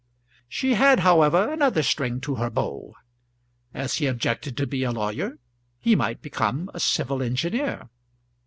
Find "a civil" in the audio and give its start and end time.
6.73-7.21